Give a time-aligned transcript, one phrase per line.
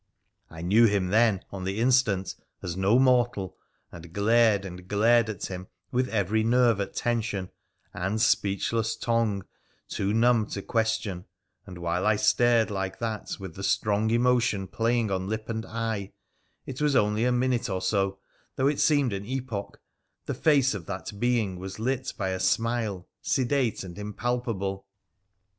[0.49, 3.55] I knew him then, on the instant, as no mortal,
[3.91, 7.51] and glared, and glared at him with, every nerve at tension,
[7.93, 9.43] and speechless tongue,
[9.87, 11.25] too numb to question,
[11.67, 16.13] and while I stared like that with the strong emotion playing on lip and eye—
[16.65, 18.17] it was only a minute or so,
[18.55, 19.79] though it seemed an epoch,
[20.25, 24.87] the face of that being was lit by a smile, sedate and impalpable.